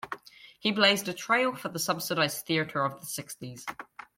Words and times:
He 0.59 0.71
blazed 0.71 1.07
a 1.09 1.13
trail 1.13 1.55
for 1.55 1.69
the 1.69 1.77
subsidised 1.77 2.47
theatre 2.47 2.83
of 2.83 2.99
the 3.01 3.05
sixties. 3.05 3.67